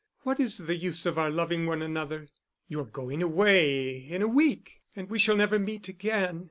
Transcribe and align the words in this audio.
What 0.23 0.39
is 0.39 0.57
the 0.57 0.75
use 0.75 1.05
of 1.05 1.19
our 1.19 1.29
loving 1.29 1.67
one 1.67 1.83
another? 1.83 2.27
You're 2.67 2.85
going 2.85 3.21
away 3.21 3.95
in 3.97 4.23
a 4.23 4.27
week 4.27 4.81
and 4.95 5.07
we 5.07 5.19
shall 5.19 5.35
never 5.35 5.59
meet 5.59 5.89
again. 5.89 6.39